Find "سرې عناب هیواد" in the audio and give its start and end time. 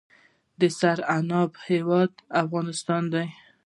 0.77-2.11